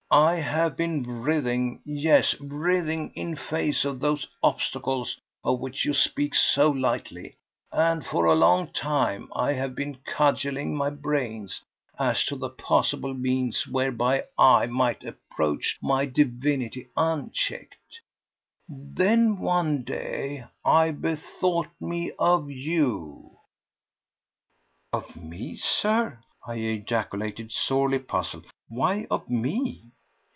I 0.13 0.35
have 0.41 0.75
been 0.75 1.03
writhing—yes, 1.03 2.35
writhing!—in 2.41 3.37
face 3.37 3.85
of 3.85 4.01
those 4.01 4.27
obstacles 4.43 5.17
of 5.41 5.61
which 5.61 5.85
you 5.85 5.93
speak 5.93 6.35
so 6.35 6.69
lightly, 6.69 7.37
and 7.71 8.05
for 8.05 8.25
a 8.25 8.35
long 8.35 8.73
time 8.73 9.31
I 9.33 9.53
have 9.53 9.73
been 9.73 9.99
cudgelling 10.05 10.75
my 10.75 10.89
brains 10.89 11.63
as 11.97 12.25
to 12.25 12.35
the 12.35 12.49
possible 12.49 13.13
means 13.13 13.65
whereby 13.65 14.25
I 14.37 14.65
might 14.65 15.05
approach 15.05 15.77
my 15.81 16.05
divinity 16.07 16.89
unchecked. 16.97 18.01
Then 18.67 19.39
one 19.39 19.83
day 19.85 20.43
I 20.65 20.91
bethought 20.91 21.69
me 21.79 22.11
of 22.19 22.51
you—" 22.51 23.37
"Of 24.91 25.15
me, 25.15 25.55
Sir?" 25.55 26.19
I 26.45 26.55
ejaculated, 26.55 27.53
sorely 27.53 27.99
puzzled. 27.99 28.47
"Why 28.67 29.07
of 29.09 29.29
me?" 29.29 29.83